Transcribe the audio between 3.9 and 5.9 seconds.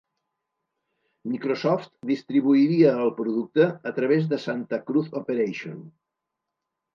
a través de Santa Cruz Operation.